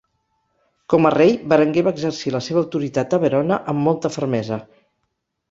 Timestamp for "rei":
1.15-1.33